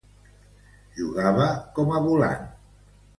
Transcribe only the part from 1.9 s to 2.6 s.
a volant.